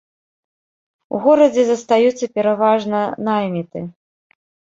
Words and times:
У 1.17 1.19
горадзе 1.25 1.65
застаюцца 1.67 2.25
пераважна 2.39 2.99
найміты. 3.31 3.79